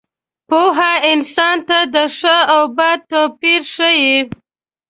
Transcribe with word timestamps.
پوهه 0.49 0.91
انسان 1.11 1.57
ته 1.67 1.79
د 1.93 1.95
ښه 2.17 2.37
او 2.53 2.61
بد 2.77 2.99
توپیر 3.11 3.61
ښيي. 3.73 4.17